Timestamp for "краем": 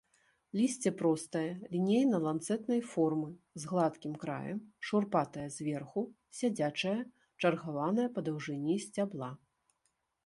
4.25-4.59